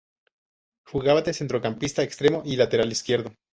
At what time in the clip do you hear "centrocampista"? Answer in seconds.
1.31-2.01